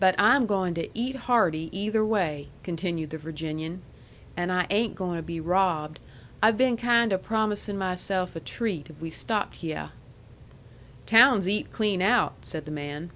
[0.00, 3.80] "But I'm goin' to eat hearty either way," continued the Virginian.
[4.36, 6.00] "And I ain' goin' to be robbed.
[6.42, 9.90] I've been kind o' promisin' myself a treat if we stopped hyeh."
[11.06, 13.12] "Town's eat clean out," said the man.